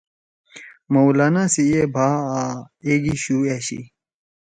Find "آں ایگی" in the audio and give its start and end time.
2.37-3.15